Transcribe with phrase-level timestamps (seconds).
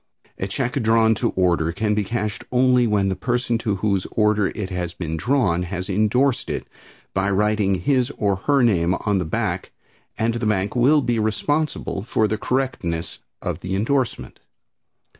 [0.39, 4.47] A check drawn to order can be cashed only when the person to whose order
[4.55, 6.65] it has been drawn has indorsed it
[7.13, 9.69] by writing his or her name on the back
[10.17, 14.39] and the bank will be responsible for the correctness of the indorsement.